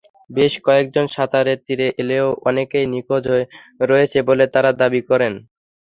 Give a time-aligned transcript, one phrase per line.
[0.31, 3.23] বেশ কয়েকজন সাঁতরে তীরে এলেও অনেকেই নিখোঁজ
[3.81, 5.33] রয়েছে বলে তাঁরা দাবি করেন।